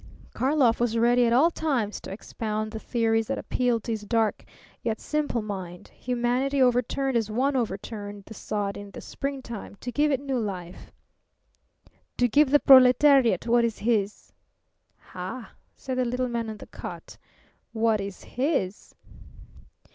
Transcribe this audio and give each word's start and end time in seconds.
Karlov 0.33 0.79
was 0.79 0.97
ready 0.97 1.27
at 1.27 1.31
all 1.31 1.51
times 1.51 2.01
to 2.01 2.11
expound 2.11 2.71
the 2.71 2.79
theories 2.79 3.27
that 3.27 3.37
appealed 3.37 3.83
to 3.83 3.91
his 3.91 4.01
dark 4.01 4.43
yet 4.81 4.99
simple 4.99 5.43
mind 5.43 5.89
humanity 5.89 6.59
overturned 6.59 7.15
as 7.15 7.29
one 7.29 7.55
overturned 7.55 8.23
the 8.25 8.33
sod 8.33 8.77
in 8.77 8.89
the 8.89 8.99
springtime 8.99 9.75
to 9.75 9.91
give 9.91 10.11
it 10.11 10.19
new 10.19 10.39
life. 10.39 10.91
"To 12.17 12.27
give 12.27 12.49
the 12.49 12.59
proletariat 12.59 13.45
what 13.45 13.63
is 13.63 13.77
his." 13.77 14.33
"Ha!" 14.97 15.51
said 15.77 15.99
the 15.99 16.05
little 16.05 16.29
man 16.29 16.49
on 16.49 16.57
the 16.57 16.65
cot. 16.65 17.15
"What 17.71 18.01
is 18.01 18.23
his?" 18.23 18.95